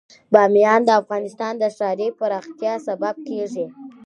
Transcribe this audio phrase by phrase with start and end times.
[0.33, 3.65] بامیان د افغانستان د ښاري پراختیا سبب کېږي.